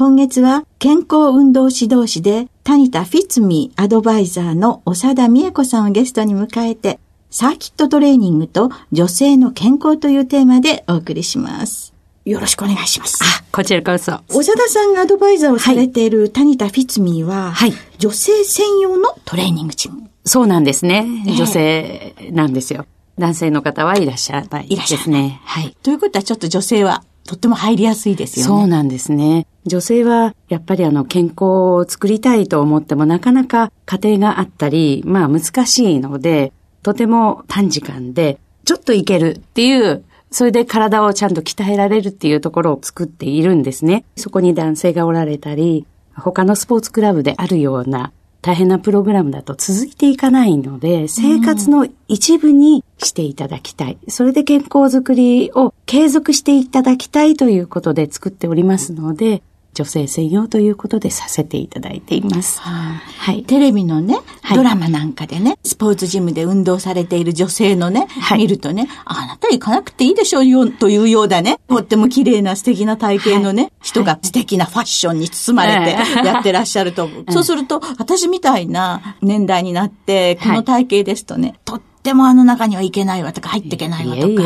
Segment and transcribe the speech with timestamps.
[0.00, 6.98] 今月は健康運動指導士でタニタ・フィッツミーアドバイザーの長田美恵子さんをゲストに迎えて
[7.28, 11.92] サーキットトレーニングと女性の健康というテーマでお送りします。
[12.24, 13.22] よろしくお願いします。
[13.22, 14.12] あ、こちらこそ。
[14.30, 20.08] 長田さんがアドバイザーをされているタニタ・フィッツミーは、はい、女性専用のトレーニングチーム。
[20.24, 21.04] そうなんですね。
[21.26, 22.86] 女性なんですよ。
[23.18, 25.42] 男性の方はいらっしゃらないですね。
[25.44, 25.76] はい。
[25.82, 28.48] ということはちょっと女性はとっても入りやすいですよね。
[28.48, 29.46] そうなんですね。
[29.64, 44.04] 女性はやっぱりあの健康を作りたいと思ってもなかなか家庭があったり、まあ難しいので、とても短時間でちょっといけるっていう、それで体をちゃんと鍛えられるっていうところを作っているんですね。
[44.16, 45.86] そこに男性がおられたり、
[46.16, 48.10] 他のスポーツクラブであるような
[48.42, 53.98] 大変なプログラムだと続いていかないので、生活の一部にしていただきたい。
[54.08, 59.42] それで健康づくりを継続していただきたいということで作っておりますので、
[59.74, 62.60] 女性専用ということでさせていただいています。
[62.60, 63.44] ははい。
[63.44, 64.16] テレビのね、
[64.54, 77.08] ドラマなんかでね、スポーツジムで運動されている女性のね、はい、見るとね、あなた行かなくていいでしょうよ、というようなね、とっても綺麗な素敵な体型のね、はい、人が素敵なファッションに包まれてやってらっしゃると。
[77.30, 84.42] そうすると、私みたいな年代になって、この体型ですとね、とっってもあの中にはいけないわとか、入っていけないわとか、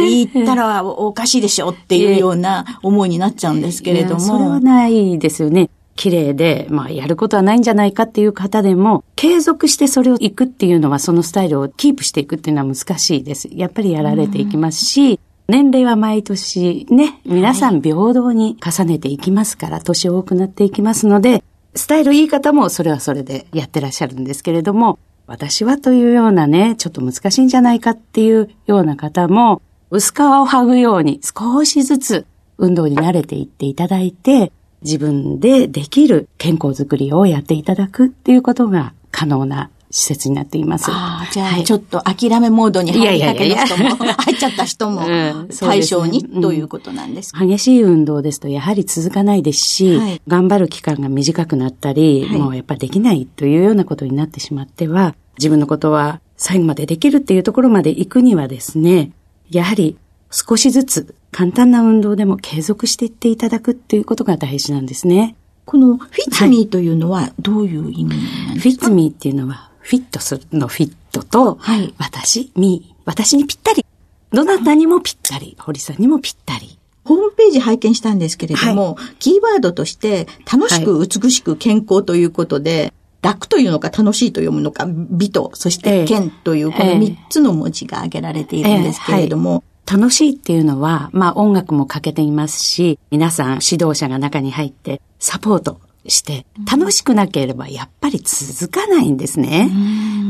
[0.00, 4.20] 言ったらおかしいでしょっていうような思いになっちゃうんですけれども。
[4.20, 5.70] それはないですよね。
[5.96, 13.48] 綺麗で、まあ、やることはないんじゃないかっていう方でも、継続してそれを行くっていうのは、そのスタイルをキープしていくっていうのは難しいです。
[13.52, 21.42] やっぱりやられていきますし、年齢は毎年ね、皆さん平等に重ねていきますから、年多くなっていきますので、
[21.74, 32.26] スタイルいい方もそれはそれでやってらっしゃるんですけれども、私はというようなね、ちょっと難しいんじゃないかっていうような方も、薄皮を剥ぐように少しずつ
[32.58, 34.52] 運動に慣れていっていただいて、
[34.82, 40.90] 自分でできる健康づくりをやっていただくっていうことが可能な施設になっています。
[40.90, 45.02] ああ、じゃあ、ちょっと諦めモードに入りかけの人も、 入っちゃった人も
[45.60, 59.12] 対象に、ということなんです激しい運動ですとやはり続かないですし、はい、頑張る期間が短くなったり、はい、もうやっぱりできないというようなことになってしまっては、自分のことは最後までできるっていうところまで行くにはですね、
[59.48, 59.96] やはり
[60.32, 65.36] 少しずつ簡単な運動でも継続していっていただくっていうことが大事なんですね。
[65.64, 73.84] このフィッツミーというのはどういう意味なんですか、はい、フィッツミーっていうのはフィットするのフィットと、はい、私、み、私にぴったり。
[74.32, 75.56] どなたにもぴったり。
[75.60, 76.78] 堀さんにもぴったり。
[77.04, 82.80] ホームページ拝見したんですけれども、はい、キーワードとして、楽しく美しく健康ということで、
[83.22, 99.70] はい、楽というのか楽しいと読むのか、美と、そして健というこの3つの文字が挙げられているんですけれども、楽しいっていうのは、まあ音楽もかけていますし、皆さん指導者が中に入ってサポートして、楽しくなければやっぱり続かないんですね。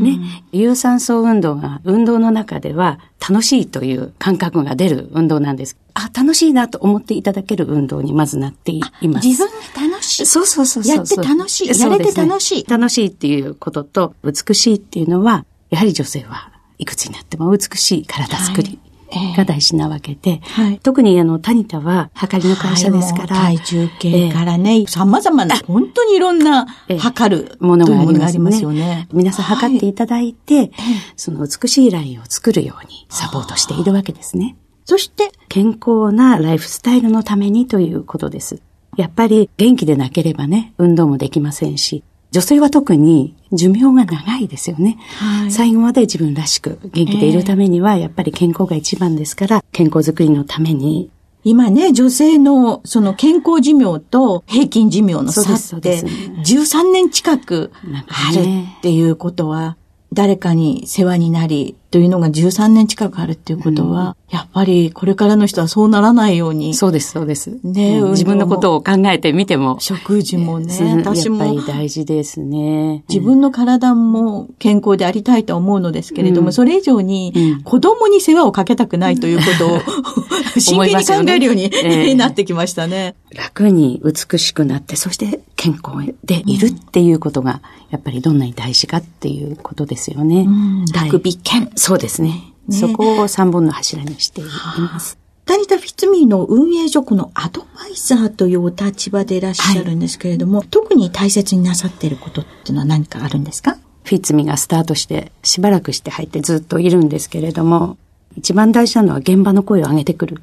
[0.00, 0.18] ね。
[0.52, 5.76] 有酸素運動が運動の中では楽しいという感覚が出る運動なんです。
[5.94, 9.26] あ、楽しいなと思っていただける運動にまずなっています。
[9.26, 9.48] 自分
[9.90, 10.26] が楽しい。
[10.26, 11.68] そうそうそうやって楽しい。
[11.68, 12.64] やれて楽しい、ね。
[12.68, 18.78] 楽しいっていうことと美しいっていうのは、やはり女性はいくつになっても美しい体作り。
[19.18, 23.36] はいが大事なわけで、はい、特にあの、タニタは、測りの会社ですから。
[23.36, 26.66] はい、体重計からね、えー、様々な、本当にいろんな
[26.98, 29.08] 測る、ものがありますよね。
[29.12, 30.70] 皆さん測っていただいて、はい、
[31.16, 34.56] その美しいラインを作るようにサポートしているわけですね。
[34.84, 38.62] そして、健康なライフスタイルのためにということです。
[38.96, 44.98] やっぱり元気でなければね、運動もできませんし、女性は特に寿命が長いですよね。
[45.20, 51.10] はい、最後まで自分らしく元気でいるためには、やっぱり健康が一番ですから、健康づくりのために。
[51.44, 55.42] 今ね、女性のその健康寿命と平均寿命の差
[55.76, 59.76] って13年近くあるっていうことは、
[60.12, 66.74] 誰かに世話になり、というのが13年近くあるっていうことは、うん、やっぱりこれからの人はそうならないように。
[66.74, 67.56] そうです、そうです。
[67.62, 69.78] ね、うん、自分のことを考えてみても。
[69.78, 71.44] 食事もね、私も。
[71.44, 73.04] やっぱり大事ですね。
[73.08, 79.80] 自分の体も健康でありたいと思うのですけれども、うん、それ以上に子供に世話をかけたくないということを、
[80.58, 83.14] 真剣に考えるように、ね、なってきましたね。
[83.32, 87.60] 楽に美しくなって、そして健康でいるっていうことが、
[87.90, 90.46] やっぱりどんなに大事かっていうことですよね。
[90.92, 91.70] 楽美健。
[91.84, 92.54] そうですね。
[92.66, 95.18] ねそこを三本の柱にしています。
[95.44, 103.76] タニタ・フィッツミーの運営職のアドバイザーというお立場でいらっしゃるんですけれども、はい、特に大切になさっていることっていうのは何かあるんですか？
[104.04, 107.98] フィッツミーがスタートしてしばらくして入ってずっといるんですけれども、
[108.34, 110.42] 一番大事なのは現場の声を上げてくる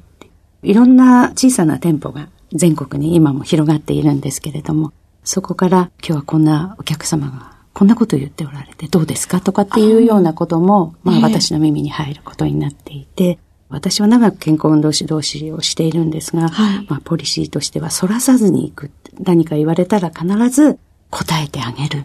[0.62, 4.92] いろんな小さな店舗が全国に今も広がっているんですけれども、
[5.24, 13.38] そこから今日はこんなお客様がこんなこと言っておられてどうですかとかっていうようなことも、まあ私の耳に入ることになっていて、
[13.68, 18.90] 私は長く健康運動指導士をしているんですが、はい、まあポリシーとしては反らさずに行く。
[19.20, 20.78] 何か言われたら必ず
[21.10, 22.04] 答えてあげる。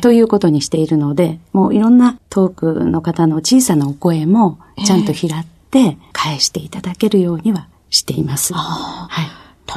[0.00, 8.54] ということにしているので、もういろんなトークの方の小さなお声もちゃんと拾って返していただけるようにはしています。
[8.54, 9.26] はい。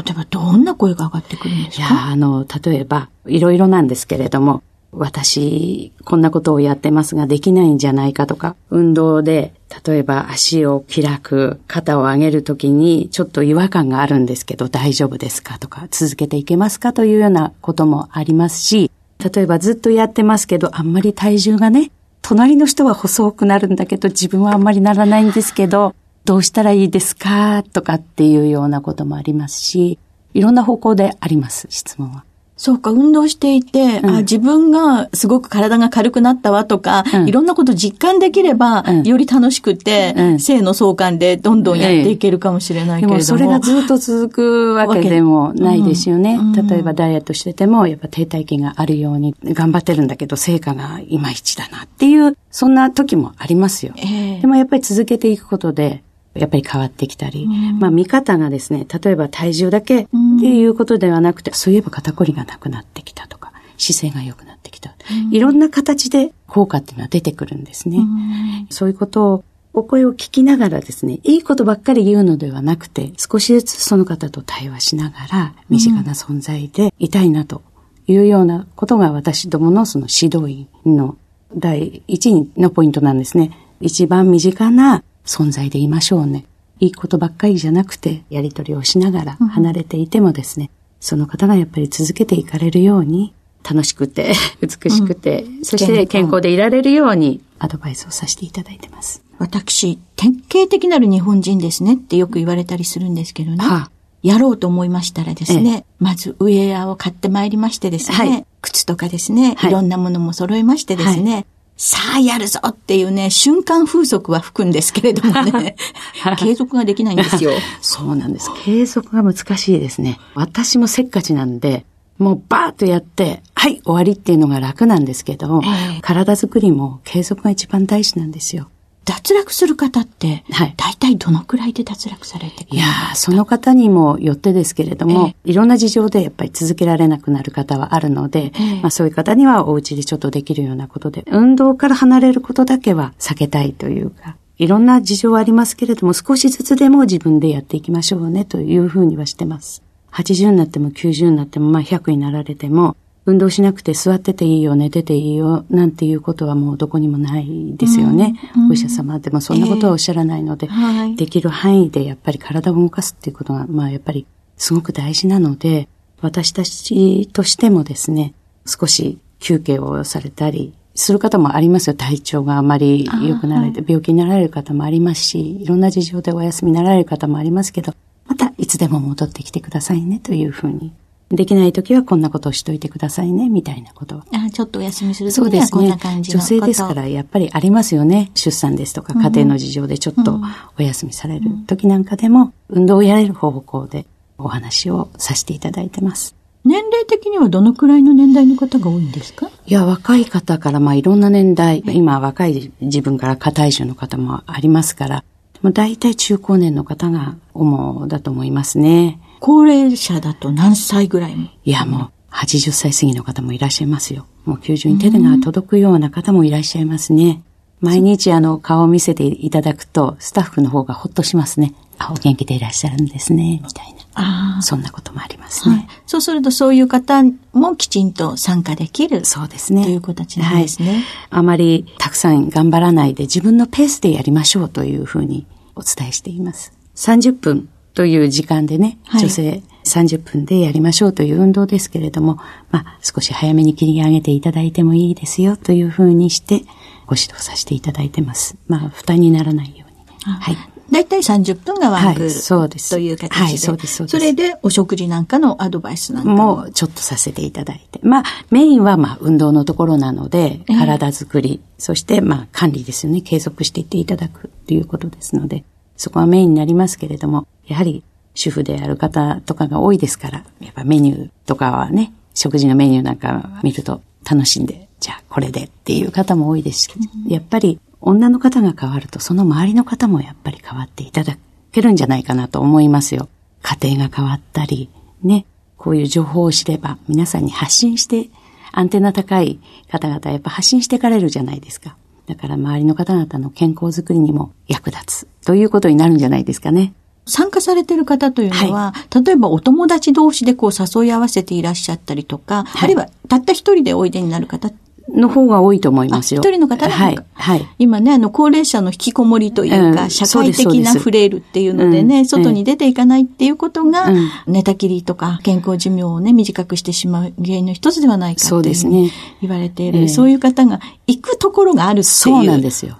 [0.04, 1.88] 例えばどんな声が上がってくるんですか？
[1.88, 4.64] いや、あの、例えば、いろいろなんですけれども、
[4.96, 9.54] 私、こんなことをやってますができないんじゃないかとか、運動で、
[9.86, 21.92] 例えば足を開く、肩を上げるときにちょっと違和感があるんですけど大丈夫ですかとか、続けていけますかというようなこともありますし、例えばずっとやってますけど、あんまり体重がね、
[22.22, 25.96] 隣の人は細くなるんだけど、自分はあんまりならないんですけど、
[26.26, 29.98] どうしたらいいですかとかっていうようなこともありますし、
[30.34, 32.24] いろんな方向であります、質問は。
[32.56, 43.14] そうか、運動していて、うん、あ自分がすごく体が軽くなったわとか、うん、いろんなこと実感できれば、うん、より楽しくて、性の相関でどんどんやっていけるかもしれないけれども。
[43.14, 46.40] でもそれがずっと続くわけでもないですよね。
[46.70, 53.94] 例えばダイエットしてても、やっぱ停滞期があるように頑張ってるんだけど、成果がいまいちだなっていう、そんな時もありますよ。
[53.98, 56.04] えー、でもやっぱり続けていくことで、
[56.36, 60.08] やっぱり変わってきたり、うん、まあ見方がですね、例えば体重だけっ
[60.40, 64.96] ていうことではなくて、そういえば肩こりがなくなってきたとか、姿勢が良くなってきた。
[65.12, 67.98] うん、いろんな形で効果っていうのは出てくるんですね。
[67.98, 69.44] うん、そういうことを
[69.74, 77.64] お声を聞きながらですね、いいことばっかり言うのではなくて、少しずつその方と対話しながら、身近な存在でいたいなと
[78.08, 81.18] いうようなことが私どものその指導員の
[81.56, 83.52] 第一のポイントなんですね。
[83.82, 86.46] 一番身近な存在でいましょうね。
[86.80, 93.34] いいことばっかりじゃなくて、やりとりをしながら離れていてもですね、うん、その方がやっぱり続けていかれるように、
[93.64, 96.50] 楽しくて、美しくて、うん、そして健康で。
[96.52, 99.24] いられるようにアドバイスをさせていただいてます。
[99.40, 103.66] 私、典型的なる日本人ですねってよく言われたりするんですけどね。
[103.66, 111.46] はあ、やろうと思いましたらですね、ええ、まずウェアを買ってまいりましてですね、はい、靴とかですね、はい、いろんなものも揃えましてですね、はい
[111.86, 115.76] さあやるぞっていうね、瞬間風速は吹くんですけれどもね、
[116.40, 117.52] 継続ができないんですよ。
[117.82, 118.50] そうなんです。
[118.64, 120.18] 継続が難しいですね。
[120.34, 121.86] 私もせっかちなんで、
[122.20, 128.70] もうバーッとやって、はい、終わりっていうのが楽なんですけど、えー、体作りも継続が一番大事なんですよ。
[129.06, 149.84] 脱落する方って、はい、大体どのくらいで脱落されていやその方にもよってですけれども、えー、いろんな事情でやっぱり続けられなくなる方はあるので、えー、まあそういう方にはお家でちょっとできるようなことで、運動から離れることだけは避けたいというか、いろんな事情はありますけれども、少しずつでも自分でやっていきましょうねというふうにはしてます。
[150.12, 158.36] 80になっても90になっても、まあ100になられても、運動しなくて座ってていいよ、寝てていいよ、なんていうことはもうどこにもないですよね。
[158.56, 164.26] うんうん、お医者様でもそんなことはおっしゃらないので、えーはい、できる範囲でやっぱり体を動かすっていうことが、まあやっぱり
[164.58, 165.88] すごく大事なので、
[166.22, 168.34] 私たちとしてもですね、
[168.66, 171.96] 少し休憩をされたり、する方もありますよ。
[171.96, 177.94] 体調があまり良くなられて、病気になられる方もありますし、いろんな事情でお休みになられる方もありますけど、
[178.28, 180.94] またいつでも戻ってきてくださいねというふうに。
[181.34, 184.26] できない時はこんなことをしといてくださいね、みたいなことは。
[184.32, 188.30] あちょっとお休みする時にはこんな感じの、ね、女性ですからやっぱりありますよね。
[188.36, 190.40] 出産ですとか家庭の事情でちょっと
[190.78, 194.06] お休みされる時なんかでも、運動をやれる方向で
[194.38, 196.36] お話をさせていただいてます。
[196.66, 199.50] 年齢的にはどのくらいの年代の方が多いんですか？
[199.66, 205.24] いや、若い方から、まあいろんな年代、今若い自分から過体重の方もありますから、
[205.62, 209.20] もう大体中高年の方が主だと思いますね。
[209.46, 211.50] 高齢者だと何歳ぐらいも？
[211.66, 214.26] いや、もう80歳過ぎの方もいらっしゃいますよ。
[214.46, 217.44] もう90に手が届くような方もいらっしゃいますね。
[217.82, 221.76] 毎日あの顔を見せていただくと、スタッフの方がほっとしますね。
[221.98, 224.58] あ、お元気でいらっしゃるんですね、みたいな。
[224.60, 229.26] あそんなこともありますね、はい、そうするとそういう方もきちんと参加できる。
[229.26, 229.84] そうですね。
[229.84, 230.90] という形なんですね。
[230.90, 235.46] はい、あまりたくさん頑張らないで自分のペースでやりましょうというふうに
[235.76, 236.72] お伝えしています。
[236.96, 242.40] 30分という時間でね、女性30分でやりましょうという運動ですけれども、
[242.72, 246.62] まあ少し早めに切り上げていただいてもいいですよというふうにして
[247.06, 248.56] ご指導させていただいてます。
[248.68, 250.58] まあ負担にならないように、はい。
[250.92, 253.36] だいたい30分がワンクール、はい、そうですという形で。
[253.36, 254.20] はい、そうです、そうです。
[254.20, 258.00] それでお食事なんかのアドバイスなんかもちょっとさせていただいて。
[258.04, 263.22] まあ、メインはまあ運動のところなので、体づくり、えー、そしてまあ管理ですよね。
[263.22, 265.64] 継続していっていただくということですので、
[266.04, 268.04] そこはメインになりますけれども、やはり
[268.36, 276.90] 主婦である方とかが多いですから、やっぱメニューとかはね、食事のメニューなんか見ると楽しんで、じゃあこれでっていう方も多いですし、
[277.30, 281.38] やっぱり女の方が変わると、その周りの方もやっぱり変わっていただ
[281.72, 283.30] けるんじゃないかなと思いますよ。
[283.62, 284.90] 家庭が変わったり、
[285.22, 285.46] ね、
[285.78, 288.30] こういう情報を知れば皆さんに発信して、
[288.74, 289.58] アンテナ高い
[289.90, 291.96] 方々はやっぱ発信していかれるじゃないですか。
[292.28, 296.94] だから周りの方々の健康づくりにも役立つということになるんじゃないですかね。
[297.26, 304.72] 参加されてる方というのは、はい、例えばお友達同士でこう誘い合わせていらっしゃったりとか、はい、あるいはたった一人でおいでになる方
[305.10, 306.42] の方が多いと思いますよ。
[306.42, 307.18] 一人の方はい。
[307.34, 307.68] はい。
[307.78, 319.12] 今ね、あの、高齢者の引きこもりというか、うん、社会的なフレイルっていうのでね、うん、外に出ていかないっていうことが、うん、寝たきりとか健康寿命をね、短くしてしまう原因の一つではないかそうですね。
[319.42, 320.08] 言われている。
[320.08, 322.04] そういう方が行くところがあるっていう。
[322.06, 322.98] そうなんですよ。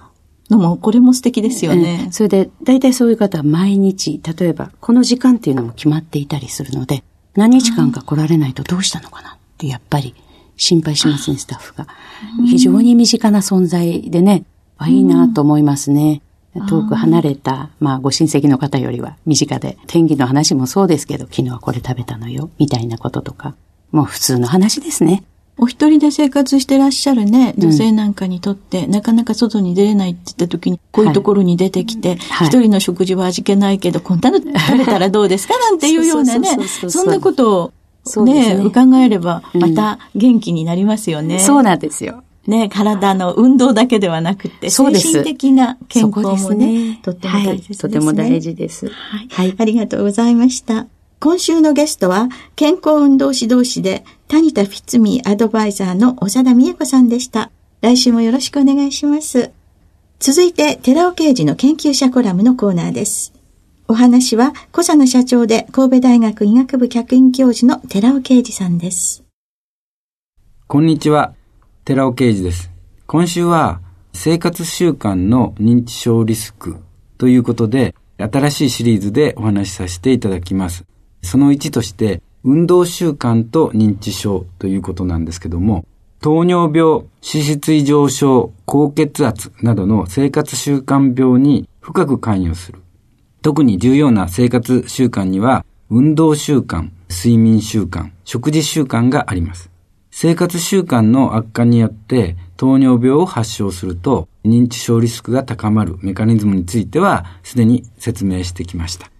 [0.50, 2.08] のも、これも素敵ですよね。
[2.10, 7.02] それで、大体そういう方は毎日、例えば、この時間っていうのも決まっていたりするので、
[7.34, 10.14] 何日間か来られないとどうしたのかなってやっぱり
[10.56, 11.86] 心配しますね、スタッフが。
[12.46, 14.44] 非常に身近な存在でね、
[14.78, 16.22] あ、いいなと思いますね。
[16.68, 23.54] 遠く離れた、まあご親戚の方よりは身近で、天気の話もそうですけど、昨日はこれ食べたのよ、みたいなこととか、
[23.90, 25.24] もう普通の話ですね。
[25.56, 35.56] お一人で生活してらっしゃるね、女性なんかにとって、うん、なかなか外に出れないって言った時に、こういうところに出てきて、はい、一人の食事は味気ないけど、こんなの食べたらどうですか？
[35.58, 37.72] なんていうようなね、そんなことを
[38.04, 41.36] そうね、ね伺えれば、また元気になりますよね。
[41.36, 42.22] うん、そうなんですよ。
[42.46, 48.92] ね、体の運動だけではなくて、精神的な健康もね、ねとっても大事ですね、はい、とても大事です、は
[49.22, 49.28] い。
[49.30, 49.54] はい。
[49.58, 50.86] ありがとうございました。
[51.20, 57.50] 今週のゲストは、健康運動指導士で、谷田フィツミーアドバイザーの長田美恵子さんでした。
[57.80, 59.50] 来週もよろしくお願いします。
[60.18, 63.33] 続いて、寺尾刑事の研究者コラムのコーナーです。
[63.94, 69.22] お話は、小佐野社長で神戸大学医学部客員教授の寺尾啓二さんです。
[70.66, 71.32] こんにちは、
[71.84, 72.72] 寺尾啓二です。
[73.06, 73.80] 今週は、
[74.12, 76.78] 生活習慣の認知症リスク
[77.18, 80.84] ということで、新しいシリーズでお話しさせていただきます。
[81.22, 85.86] その1として、運動習慣と認知症ということなんですけども、
[86.20, 92.83] 糖尿病、脂質異常症、高血圧などの生活習慣病に深く関与する
[93.44, 99.70] 特に重要な生活習慣には、運動習慣、睡眠習慣、食事習慣があります。
[100.10, 109.10] 生活習慣の悪化によって糖尿病を発症すると認知症リスクが高まるメカニズムについてはすでに説明してきました。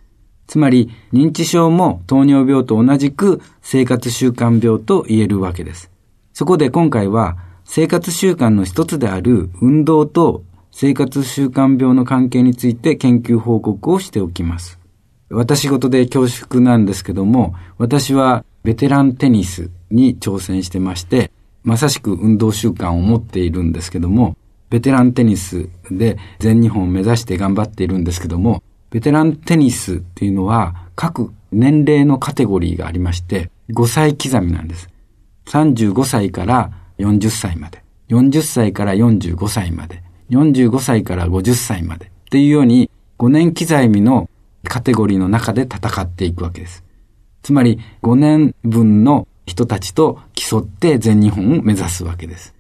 [0.47, 5.91] つまり認知症も糖尿病と同じく生活習慣病と言えるわけです。
[6.33, 10.45] そこで今回は生活習慣の一つである運動と
[10.77, 14.81] 生活習慣病の関係について研究報告をしておきます。
[15.31, 21.31] 私事で恐縮なんですけども、私はベテランテニスに挑戦してまして、
[21.63, 24.37] まさしく運動習慣を持っているんですけども、
[24.69, 34.89] ベテランテニスで全日本を目指して頑張っているんですけども、ベテランテニスっていうのは各年齢のカテゴリーがありまして、5歳刻みなんです。
[35.47, 37.85] 35歳から40歳まで。
[38.09, 40.03] 40歳から45歳まで、
[40.35, 44.29] 45歳から50歳までっていうように5年刻みの
[44.65, 46.85] カテゴリーの中で戦っていくわけです。
[47.43, 52.55] つまり5年分の人たちと競って全日本を目指すわけです。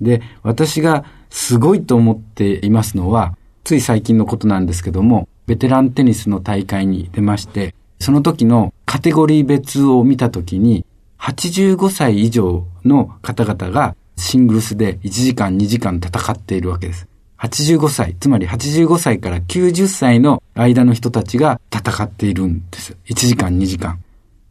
[0.00, 10.84] で、私がすごいと思っていますのは、つい最近のことなんですけども、ベテランテニスの大会に出まして、その時のカテゴリー別を見た時に、
[11.18, 17.06] 85歳以上の方々がシングルスで1時間2時間戦っているわけです。
[17.44, 22.96] 85歳、つまり85歳から90歳の間の人たちが戦っているんです。
[23.06, 24.02] 1時間2時間。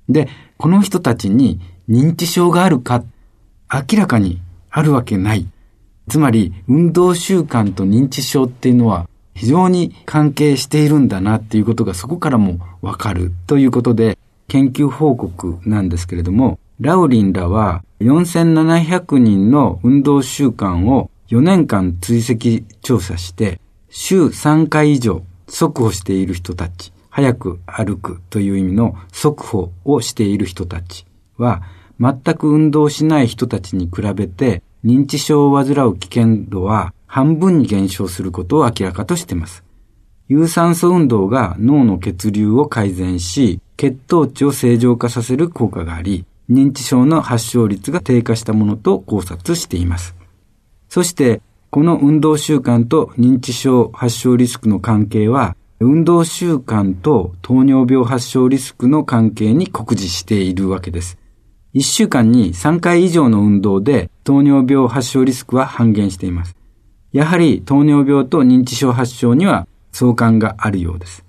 [0.10, 1.60] で、この人たちに
[1.90, 3.04] 認知症があるか、
[3.72, 5.48] 明らかにあるわけない。
[6.08, 31.06] つまり、運動習慣と認知症っていうのは非常に関係しているんだなっていうことがそこからもわかるということで、研究報告なんですけれども、ラウリンらは4700人の運動習慣を4年間追跡調査して、週3回以上速歩している人たち、早く歩くという意味の速歩をしている人たち
[31.38, 31.62] は、
[32.00, 39.64] 全く運動しない人たちに比べて認知症を患う危険度は半分に減少することを明らかとしています。
[40.28, 50.16] 有酸素運動が脳の血流を改善し、血糖値を正常化させる効果があり、認知症の発症率が低下したものと考察しています。
[50.94, 61.18] そして、この運動習慣と認知症発症リスクの関係は、運動習慣と糖尿病発症リスクの関係に酷似しているわけです。
[61.74, 66.56] 1週間に3回以上の運動で糖尿病発症リスクは半減しています。
[67.12, 71.26] やはり糖尿病と認知症発症には相関があるようです。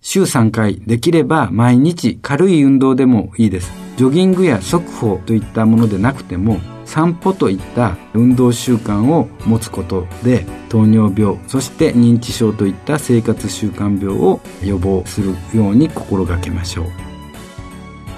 [0.00, 3.81] 週3回、できれば毎日軽い運動でもいいです。
[3.96, 16.86] ジョギングや速歩といったものでなくても、散歩といった運動習慣を持つことで糖尿病そして認知症といった生活習慣病を予防するように心がけましょう。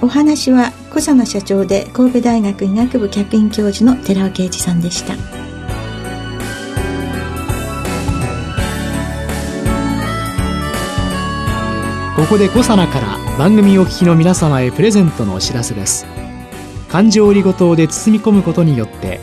[0.01, 5.44] お話は小佐野社長で神戸大学医学部客員教授の寺尾啓二さんでした。
[12.15, 16.05] ここで小佐奈から番組お聞きの皆様へプレゼントのお知らせです。
[16.87, 19.19] 環状オリゴ糖で包み込むことによって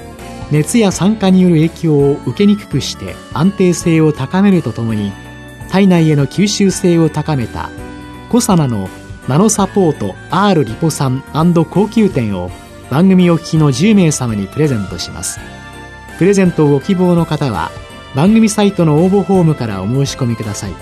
[0.51, 5.11] 熱や酸化による影響を受けにくくして安定性を高めるとともに
[5.71, 7.71] 体内への吸収性を高めた
[8.29, 8.91] コサナの
[9.27, 11.25] ナノサポート R リポ酸
[11.71, 12.51] 高級店を
[12.91, 15.41] 番組お聞きの10名様にプレゼントします。
[16.19, 17.71] プレゼントをご希望の方は
[18.15, 20.73] 番組サイトの応募フォームからお申し込みください。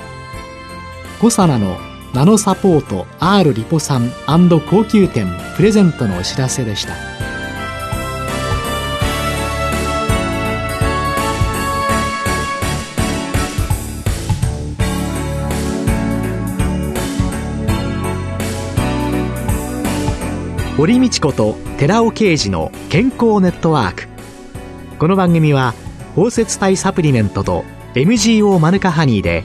[1.21, 1.79] コサナの
[2.13, 6.95] ナノサポート R リポ酸高級店プレゼントのお知らせでした。
[20.77, 24.09] 堀道子と寺尾啓二の健康ネットワーク。
[24.99, 25.75] この番組は
[26.17, 29.45] 包摂体サプリメントと MGO マヌカハニーで